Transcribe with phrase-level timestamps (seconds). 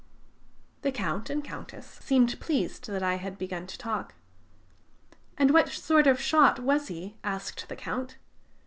[0.81, 4.15] The Count and Countess seemed pleased that I had begun to talk.
[5.37, 8.15] "And what sort of a shot was he?" asked the Count.